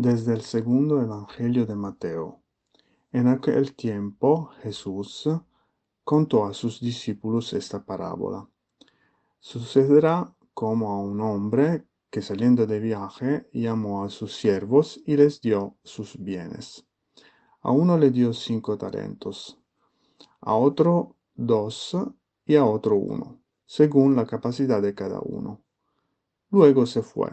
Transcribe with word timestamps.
Desde 0.00 0.32
el 0.32 0.42
segundo 0.42 1.02
Evangelio 1.02 1.66
de 1.66 1.74
Mateo. 1.74 2.40
En 3.10 3.26
aquel 3.26 3.74
tiempo 3.74 4.52
Jesús 4.62 5.28
contó 6.04 6.46
a 6.46 6.54
sus 6.54 6.80
discípulos 6.80 7.52
esta 7.52 7.84
parábola. 7.84 8.48
Sucederá 9.40 10.32
como 10.54 10.92
a 10.92 11.00
un 11.00 11.20
hombre 11.20 11.84
que 12.10 12.22
saliendo 12.22 12.64
de 12.64 12.78
viaje 12.78 13.48
llamó 13.52 14.04
a 14.04 14.08
sus 14.08 14.36
siervos 14.36 15.00
y 15.04 15.16
les 15.16 15.40
dio 15.40 15.74
sus 15.82 16.16
bienes. 16.16 16.86
A 17.62 17.72
uno 17.72 17.98
le 17.98 18.12
dio 18.12 18.32
cinco 18.32 18.78
talentos, 18.78 19.58
a 20.40 20.54
otro 20.54 21.16
dos 21.34 21.96
y 22.46 22.54
a 22.54 22.64
otro 22.64 22.94
uno, 22.94 23.40
según 23.66 24.14
la 24.14 24.26
capacidad 24.26 24.80
de 24.80 24.94
cada 24.94 25.18
uno. 25.18 25.60
Luego 26.50 26.86
se 26.86 27.02
fue. 27.02 27.32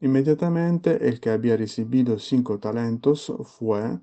Inmediatamente 0.00 1.08
el 1.08 1.18
que 1.18 1.30
había 1.30 1.56
recibido 1.56 2.20
cinco 2.20 2.60
talentos 2.60 3.32
fue 3.44 3.98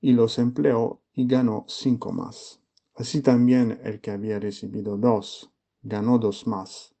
y 0.00 0.12
los 0.12 0.40
empleó 0.40 1.02
y 1.12 1.28
ganó 1.28 1.64
cinco 1.68 2.10
más. 2.10 2.60
Así 2.96 3.22
también 3.22 3.78
el 3.84 4.00
que 4.00 4.10
había 4.10 4.40
recibido 4.40 4.96
dos 4.96 5.52
ganó 5.82 6.18
dos 6.18 6.48
más. 6.48 6.96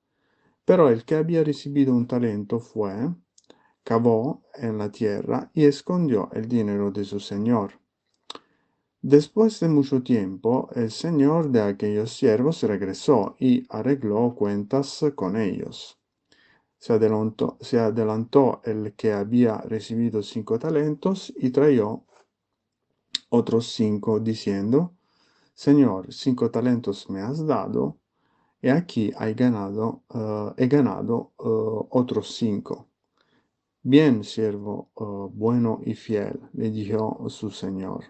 Pero 0.64 0.88
el 0.90 1.04
que 1.04 1.16
había 1.16 1.42
recibido 1.42 1.92
un 1.92 2.06
talento 2.06 2.60
fue, 2.60 2.94
cavó 3.82 4.44
en 4.54 4.78
la 4.78 4.92
tierra 4.92 5.50
y 5.52 5.64
escondió 5.64 6.30
el 6.32 6.48
dinero 6.48 6.92
de 6.92 7.04
su 7.04 7.18
señor. 7.18 7.80
Después 9.02 9.58
de 9.58 9.68
mucho 9.68 10.04
tiempo, 10.04 10.70
el 10.76 10.92
señor 10.92 11.50
de 11.50 11.62
aquellos 11.62 12.12
siervos 12.12 12.62
regresó 12.62 13.34
y 13.40 13.66
arregló 13.68 14.34
cuentas 14.36 15.04
con 15.16 15.36
ellos 15.36 15.98
se 16.84 16.92
adelantó, 16.92 17.56
se 17.62 17.78
adelantó 17.78 18.60
el 18.62 18.92
que 18.92 19.14
había 19.14 19.56
recibido 19.56 20.22
cinco 20.22 20.58
talentos 20.58 21.32
y 21.34 21.48
trayó 21.48 22.04
otros 23.30 23.68
cinco, 23.72 24.20
diciendo, 24.20 24.92
Señor, 25.54 26.12
cinco 26.12 26.50
talentos 26.50 27.08
me 27.08 27.22
has 27.22 27.46
dado, 27.46 27.96
y 28.60 28.68
aquí 28.68 29.10
hay 29.16 29.32
ganado, 29.32 30.02
he 30.58 30.66
ganado 30.66 31.32
uh, 31.38 31.86
otros 31.88 32.34
cinco. 32.34 32.86
Bien, 33.82 34.22
siervo 34.22 34.90
uh, 34.96 35.30
bueno 35.32 35.80
y 35.86 35.94
fiel, 35.94 36.38
le 36.52 36.70
dijo 36.70 37.30
su 37.30 37.50
Señor. 37.50 38.04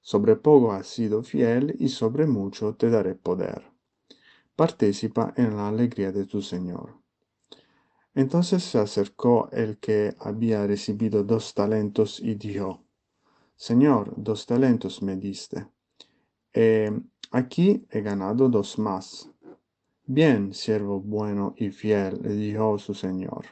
Sobre 0.00 0.34
poco 0.34 0.72
has 0.72 0.88
sido 0.88 1.22
fiel 1.22 1.76
y 1.78 1.88
sobre 1.88 2.26
mucho 2.26 2.74
te 2.74 2.90
daré 2.90 3.14
poder. 3.14 3.70
Participa 4.56 5.34
en 5.36 5.56
la 5.56 5.68
alegría 5.68 6.10
de 6.10 6.26
tu 6.26 6.42
Señor. 6.42 6.97
Entonces 8.18 8.64
se 8.64 8.80
acercó 8.80 9.48
el 9.52 9.78
que 9.78 10.12
había 10.18 10.66
recibido 10.66 11.22
dos 11.22 11.54
talentos 11.54 12.18
y 12.18 12.34
dijo, 12.34 12.82
Señor, 13.54 14.12
dos 14.16 14.44
talentos 14.44 15.04
me 15.04 15.16
diste. 15.16 15.68
Eh, 16.52 16.90
aquí 17.30 17.86
he 17.88 18.00
ganado 18.00 18.48
dos 18.48 18.76
más. 18.76 19.30
Bien, 20.04 20.52
siervo 20.52 20.98
bueno 20.98 21.54
y 21.56 21.70
fiel, 21.70 22.18
le 22.20 22.34
dijo 22.34 22.76
su 22.80 22.92
Señor. 22.92 23.46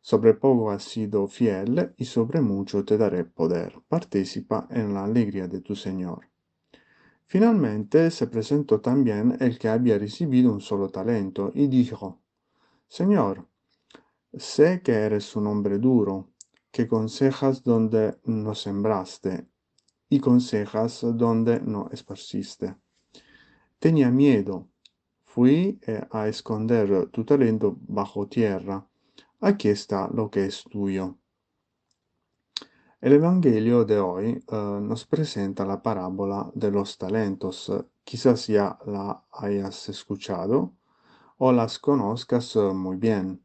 Sobre 0.00 0.34
poco 0.34 0.72
has 0.72 0.82
sido 0.82 1.28
fiel 1.28 1.94
y 1.96 2.04
sobre 2.04 2.40
mucho 2.40 2.84
te 2.84 2.98
daré 2.98 3.24
poder. 3.24 3.80
Participa 3.86 4.66
en 4.70 4.92
la 4.92 5.04
alegría 5.04 5.46
de 5.46 5.60
tu 5.60 5.76
Señor. 5.76 6.32
Finalmente 7.26 8.10
se 8.10 8.26
presentó 8.26 8.80
también 8.80 9.36
el 9.38 9.56
que 9.56 9.68
había 9.68 9.96
recibido 9.96 10.52
un 10.52 10.60
solo 10.60 10.88
talento 10.88 11.52
y 11.54 11.68
dijo, 11.68 12.18
Señor, 12.88 13.53
Sé 14.36 14.82
que 14.82 14.92
eres 14.92 15.36
un 15.36 15.46
hombre 15.46 15.78
duro, 15.78 16.30
que 16.72 16.88
consejas 16.88 17.62
donde 17.62 18.18
no 18.24 18.54
sembraste 18.54 19.46
y 20.08 20.18
consejas 20.18 21.06
donde 21.14 21.60
no 21.60 21.88
esparciste. 21.92 22.76
Tenía 23.78 24.10
miedo. 24.10 24.68
Fui 25.24 25.78
eh, 25.86 26.06
a 26.10 26.26
esconder 26.26 27.06
tu 27.10 27.24
talento 27.24 27.76
bajo 27.80 28.26
tierra. 28.26 28.84
Aquí 29.40 29.68
está 29.68 30.08
lo 30.08 30.30
que 30.30 30.46
es 30.46 30.64
tuyo. 30.64 31.16
El 33.00 33.12
Evangelio 33.12 33.84
de 33.84 34.00
hoy 34.00 34.26
eh, 34.30 34.78
nos 34.80 35.04
presenta 35.04 35.64
la 35.64 35.80
parábola 35.80 36.50
de 36.54 36.70
los 36.72 36.98
talentos. 36.98 37.70
Quizás 38.02 38.48
ya 38.48 38.78
la 38.86 39.24
hayas 39.30 39.88
escuchado 39.88 40.72
o 41.38 41.52
las 41.52 41.78
conozcas 41.78 42.56
eh, 42.56 42.60
muy 42.72 42.96
bien. 42.96 43.44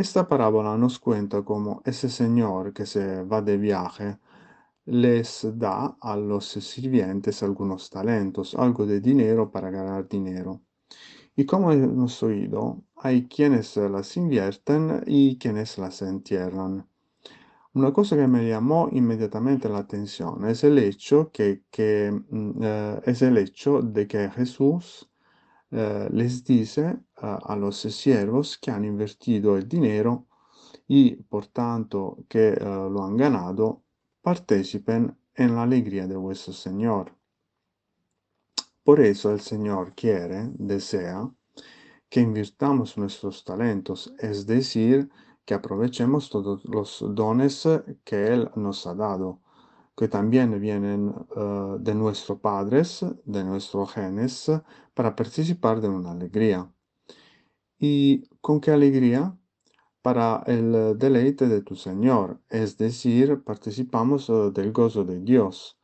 Esta 0.00 0.26
parábola 0.26 0.78
nos 0.78 0.98
cuenta 0.98 1.42
cómo 1.42 1.82
ese 1.84 2.08
señor 2.08 2.72
que 2.72 2.86
se 2.86 3.22
va 3.22 3.42
de 3.42 3.58
viaje 3.58 4.18
les 4.86 5.46
da 5.58 5.98
a 6.00 6.16
los 6.16 6.46
sirvientes 6.46 7.42
algunos 7.42 7.90
talentos, 7.90 8.54
algo 8.54 8.86
de 8.86 9.00
dinero 9.00 9.50
para 9.50 9.70
ganar 9.70 10.08
dinero. 10.08 10.62
Y 11.36 11.44
como 11.44 11.70
hemos 11.72 12.22
oído, 12.22 12.82
hay 12.96 13.28
quienes 13.28 13.76
las 13.76 14.16
invierten 14.16 15.02
y 15.06 15.36
quienes 15.36 15.76
las 15.76 16.00
entierran. 16.00 16.88
Una 17.74 17.92
cosa 17.92 18.16
que 18.16 18.26
me 18.26 18.48
llamó 18.48 18.88
inmediatamente 18.92 19.68
la 19.68 19.80
atención 19.80 20.46
es 20.46 20.64
el 20.64 20.78
hecho, 20.78 21.30
que, 21.30 21.62
mm, 22.30 22.62
eh, 22.62 23.00
el 23.04 23.36
hecho 23.36 23.82
de 23.82 24.06
que 24.06 24.30
Jesús 24.30 25.09
eh, 25.72 26.08
les 26.12 26.44
dice 26.44 26.98
a 27.16 27.54
los 27.56 27.76
siervos 27.76 28.58
que 28.58 28.70
han 28.70 28.84
invertido 28.84 29.56
el 29.56 29.68
dinero 29.68 30.26
y 30.88 31.14
por 31.14 31.46
tanto 31.46 32.24
que 32.28 32.48
eh, 32.48 32.58
lo 32.60 33.04
han 33.04 33.16
ganado, 33.16 33.84
participen 34.20 35.16
en 35.34 35.54
la 35.54 35.62
alegría 35.62 36.08
de 36.08 36.16
vuestro 36.16 36.52
Señor. 36.52 37.14
Por 38.82 38.98
eso 38.98 39.30
el 39.30 39.40
Señor 39.40 39.94
quiere, 39.94 40.50
desea, 40.54 41.30
que 42.08 42.20
invirtamos 42.20 42.98
nuestros 42.98 43.44
talentos, 43.44 44.12
es 44.18 44.46
decir, 44.46 45.08
que 45.44 45.54
aprovechemos 45.54 46.28
todos 46.28 46.64
los 46.64 47.04
dones 47.14 47.68
que 48.02 48.26
Él 48.26 48.50
nos 48.56 48.84
ha 48.88 48.94
dado 48.94 49.40
que 50.00 50.08
también 50.08 50.58
vienen 50.58 51.08
uh, 51.10 51.76
de 51.78 51.94
nuestros 51.94 52.40
padres, 52.40 53.04
de 53.26 53.44
nuestros 53.44 53.92
genes, 53.92 54.50
para 54.94 55.14
participar 55.14 55.78
de 55.82 55.90
una 55.90 56.12
alegría. 56.12 56.72
¿Y 57.78 58.22
con 58.40 58.62
qué 58.62 58.70
alegría? 58.70 59.36
Para 60.00 60.42
el 60.46 60.96
deleite 60.96 61.48
de 61.48 61.60
tu 61.60 61.76
Señor, 61.76 62.40
es 62.48 62.78
decir, 62.78 63.44
participamos 63.44 64.30
uh, 64.30 64.50
del 64.50 64.72
gozo 64.72 65.04
de 65.04 65.20
Dios, 65.20 65.78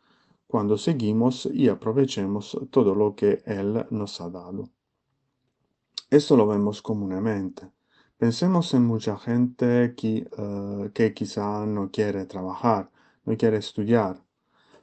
cuando 0.47 0.79
seguimos 0.79 1.45
y 1.53 1.69
aprovechemos 1.69 2.59
todo 2.71 2.95
lo 2.95 3.15
que 3.15 3.43
Él 3.45 3.85
nos 3.91 4.19
ha 4.23 4.31
dado. 4.31 4.71
Esto 6.09 6.39
lo 6.39 6.47
vemos 6.47 6.81
comúnmente. 6.81 7.71
Pensemos 8.17 8.73
en 8.73 8.87
mucha 8.87 9.19
gente 9.19 9.95
que, 9.95 10.27
que 10.95 11.13
quizá 11.13 11.67
no 11.67 11.91
quiere 11.91 12.25
trabajar, 12.25 12.91
no 13.27 13.37
quiere 13.37 13.59
estudiar, 13.59 14.21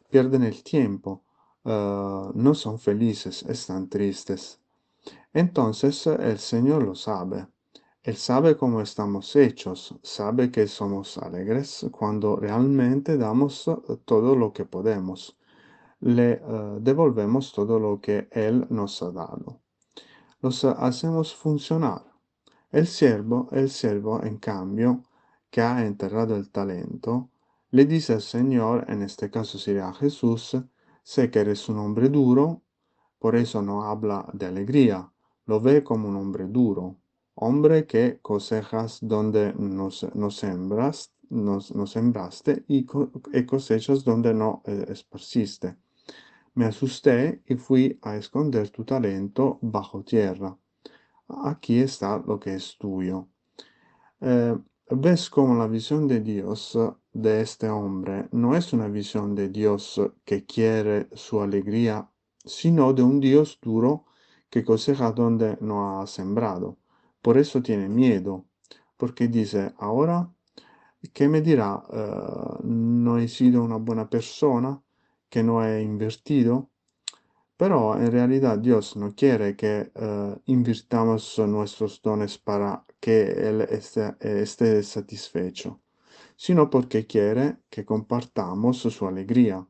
pierden 0.10 0.44
el 0.44 0.62
tiempo, 0.64 1.24
uh, 1.64 2.32
no 2.36 2.54
son 2.54 2.78
felices, 2.78 3.44
están 3.44 3.90
tristes. 3.90 4.60
Entonces 5.34 6.06
el 6.06 6.38
Señor 6.38 6.84
lo 6.84 6.94
sabe. 6.94 7.48
Él 8.04 8.18
sabe 8.18 8.56
cómo 8.56 8.82
estamos 8.82 9.36
hechos, 9.36 9.96
sabe 10.04 10.52
que 10.52 10.68
somos 10.68 11.18
alegres 11.18 11.88
cuando 11.90 12.36
realmente 12.36 13.18
damos 13.18 13.68
todo 14.06 14.36
lo 14.36 14.52
que 14.52 14.66
podemos. 14.66 15.38
Le 16.02 16.42
devolvemos 16.82 17.54
todo 17.54 17.80
lo 17.80 18.02
que 18.02 18.28
Él 18.32 18.68
nos 18.70 19.02
ha 19.02 19.12
dado. 19.12 19.62
Los 20.42 20.66
hacemos 20.66 21.34
funcionar. 21.34 22.04
El 22.72 22.88
siervo, 22.88 23.48
el 23.52 23.70
siervo, 23.70 24.22
en 24.22 24.38
cambio, 24.38 25.04
que 25.50 25.62
ha 25.62 25.86
enterrado 25.86 26.36
el 26.36 26.50
talento, 26.50 27.30
le 27.74 27.86
dice 27.86 28.14
al 28.14 28.22
Señor, 28.22 28.86
en 28.88 29.02
este 29.02 29.32
caso 29.32 29.58
sería 29.58 29.92
Jesús, 29.94 30.56
sé 31.02 31.32
que 31.32 31.40
eres 31.40 31.68
un 31.70 31.80
hombre 31.80 32.08
duro, 32.08 32.62
por 33.18 33.36
eso 33.36 33.64
no 33.64 33.86
habla 33.86 34.30
de 34.32 34.46
alegría, 34.46 35.12
lo 35.48 35.60
ve 35.60 35.84
como 35.84 36.08
un 36.08 36.16
hombre 36.16 36.46
duro, 36.46 36.98
hombre 37.34 37.88
que 37.88 38.20
cosejas 38.22 39.00
donde 39.02 39.56
no, 39.58 39.90
sembras, 39.90 41.16
no, 41.32 41.60
sembraste 41.88 42.64
y, 42.68 42.86
cosechas 42.86 44.04
donde 44.04 44.36
no 44.36 44.62
eh, 44.66 44.86
esparciste. 44.90 45.76
Me 46.54 46.66
asusté 46.66 47.42
y 47.48 47.56
fui 47.56 47.98
a 48.04 48.16
esconder 48.18 48.70
tu 48.70 48.84
talento 48.86 49.58
bajo 49.64 50.04
tierra. 50.04 50.56
Aquí 51.44 51.80
está 51.80 52.20
lo 52.20 52.40
que 52.40 52.54
es 52.54 52.78
tuyo. 52.78 53.30
Eh, 54.22 54.56
ves 54.92 55.28
como 55.32 55.56
la 55.56 55.68
visión 55.68 56.08
de 56.08 56.20
Dios 56.20 56.78
de 57.14 57.42
este 57.42 57.70
hombre 57.70 58.28
no 58.32 58.56
es 58.56 58.74
una 58.74 58.88
visión 58.88 59.36
de 59.36 59.50
Dios 59.50 60.02
que 60.26 60.46
quiere 60.46 61.08
su 61.14 61.42
alegría, 61.42 62.10
sino 62.44 62.94
de 62.94 63.04
un 63.04 63.20
Dios 63.20 63.60
duro 63.62 64.06
que 64.50 64.64
cosecha 64.64 65.12
donde 65.12 65.58
no 65.62 66.02
ha 66.02 66.08
sembrado. 66.08 66.78
Por 67.22 67.38
eso 67.38 67.62
tiene 67.62 67.88
miedo, 67.88 68.46
porque 68.98 69.28
dice, 69.28 69.74
ahora 69.78 70.30
que 71.14 71.28
me 71.28 71.42
dirá, 71.42 71.84
eh, 71.92 72.60
no 72.64 73.18
he 73.18 73.28
sido 73.28 73.64
una 73.64 73.78
buena 73.78 74.10
persona, 74.10 74.82
que 75.30 75.44
no 75.44 75.66
he 75.66 75.82
invertido, 75.82 76.70
pero 77.58 77.96
en 77.98 78.12
realidad 78.12 78.60
Dios 78.60 78.96
no 78.96 79.14
quiere 79.16 79.56
que 79.56 79.92
eh, 79.96 80.36
invirtamos 80.46 81.40
nuestros 81.40 82.02
dones 82.02 82.38
para 82.38 82.86
que 83.00 83.24
Él 83.32 83.62
esté 83.62 84.84
satisfecho, 84.84 85.82
sino 86.36 86.70
porque 86.70 87.06
quiere 87.06 87.58
que 87.70 87.86
compartamos 87.86 88.78
su 88.78 89.08
alegría. 89.08 89.68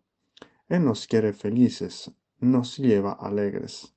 Él 0.67 0.85
nos 0.85 1.07
quiere 1.07 1.33
felices, 1.33 2.11
nos 2.39 2.77
lleva 2.77 3.13
alegres. 3.13 3.93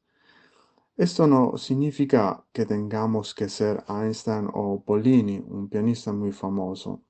Esto 0.97 1.27
no 1.27 1.59
significa 1.59 2.45
que 2.53 2.65
tengamos 2.65 3.35
que 3.35 3.49
ser 3.49 3.85
Einstein 3.89 4.49
o 4.53 4.83
Pollini, 4.83 5.45
un 5.47 5.69
pianista 5.69 6.13
muy 6.13 6.33
famoso. 6.33 7.03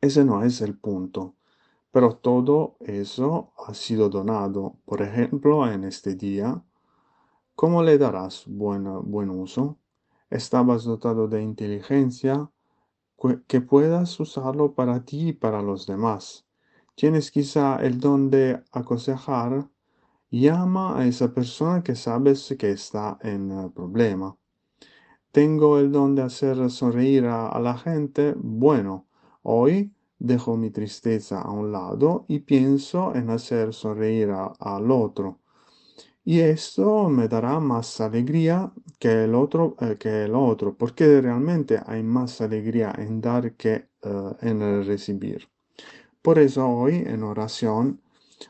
Ese 0.00 0.24
no 0.24 0.42
es 0.44 0.60
el 0.60 0.78
punto. 0.78 1.34
Pero 1.90 2.16
todo 2.16 2.76
eso 2.80 3.52
ha 3.66 3.72
sido 3.72 4.10
donado. 4.10 4.76
Por 4.84 5.00
ejemplo, 5.00 5.66
en 5.70 5.84
este 5.84 6.14
día, 6.14 6.62
¿cómo 7.54 7.82
le 7.82 7.96
darás 7.96 8.44
buen, 8.46 8.84
buen 9.10 9.30
uso? 9.30 9.78
Estabas 10.28 10.84
dotado 10.84 11.26
de 11.26 11.42
inteligencia 11.42 12.50
que 13.46 13.60
puedas 13.60 14.18
usarlo 14.20 14.74
para 14.74 15.04
ti 15.04 15.28
y 15.28 15.32
para 15.32 15.62
los 15.62 15.86
demás. 15.86 16.46
Tienes 16.94 17.30
quizá 17.30 17.76
el 17.76 18.00
don 18.00 18.30
de 18.30 18.62
aconsejar. 18.72 19.68
Llama 20.30 20.98
a 20.98 21.06
esa 21.06 21.32
persona 21.32 21.82
que 21.82 21.94
sabes 21.94 22.54
que 22.58 22.70
está 22.70 23.18
en 23.22 23.50
eh, 23.50 23.70
problema. 23.74 24.36
Tengo 25.32 25.78
el 25.78 25.92
don 25.92 26.14
de 26.14 26.22
hacer 26.22 26.70
sonreír 26.70 27.26
a 27.26 27.58
la 27.60 27.78
gente. 27.78 28.34
Bueno, 28.36 29.06
hoy 29.42 29.92
dejo 30.18 30.56
mi 30.56 30.70
tristeza 30.70 31.40
a 31.40 31.50
un 31.50 31.72
lado 31.72 32.24
y 32.28 32.40
pienso 32.40 33.14
en 33.14 33.30
hacer 33.30 33.72
sonreír 33.72 34.30
al 34.58 34.90
otro. 34.90 35.38
Y 36.24 36.40
esto 36.40 37.08
me 37.08 37.28
dará 37.28 37.60
más 37.60 38.00
alegría 38.00 38.72
que 38.98 39.24
el 39.24 39.34
otro, 39.34 39.76
eh, 39.80 40.30
otro, 40.32 40.76
porque 40.76 41.20
realmente 41.20 41.80
hay 41.86 42.02
más 42.02 42.40
alegría 42.40 42.92
en 42.98 43.20
dar 43.20 43.54
que 43.54 43.88
eh, 44.02 44.32
en 44.42 44.84
recibir. 44.84 45.48
Por 46.22 46.38
eso 46.38 46.68
hoy 46.68 46.96
en 47.06 47.22
oración 47.22 48.00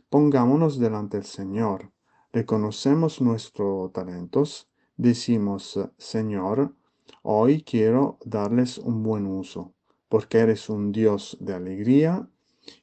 pongámonos 0.09 0.79
delante 0.79 1.19
del 1.19 1.27
Señor, 1.27 1.93
reconocemos 2.33 3.21
nuestros 3.21 3.93
talentos, 3.93 4.69
decimos, 4.97 5.79
Señor, 5.97 6.75
hoy 7.23 7.63
quiero 7.63 8.19
darles 8.25 8.79
un 8.79 9.03
buen 9.03 9.27
uso 9.27 9.75
porque 10.09 10.39
eres 10.39 10.69
un 10.69 10.93
Dios 10.93 11.37
de 11.41 11.55
alegría 11.55 12.29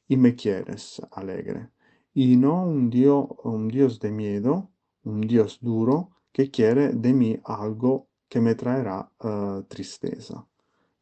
y 0.08 0.16
me 0.16 0.34
quieres 0.34 1.02
alegre. 1.12 1.70
Y 2.14 2.36
no 2.36 2.64
un 2.64 2.88
Dios, 2.88 3.26
un 3.44 3.68
Dios 3.68 4.00
de 4.00 4.10
miedo, 4.10 4.70
un 5.04 5.20
Dios 5.22 5.58
duro 5.60 6.15
que 6.36 6.50
quiere 6.50 6.92
de 6.92 7.14
mí 7.14 7.40
algo 7.44 8.08
que 8.28 8.42
me 8.42 8.54
traerá 8.54 9.10
uh, 9.20 9.62
tristeza. 9.62 10.46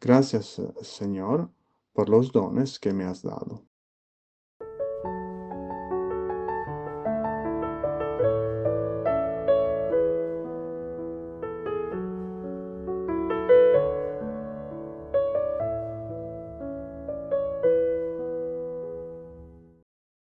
Gracias, 0.01 0.63
Señor, 0.83 1.51
por 1.93 2.09
los 2.09 2.31
dones 2.31 2.79
que 2.79 2.93
me 2.93 3.03
has 3.03 3.21
dado. 3.21 3.65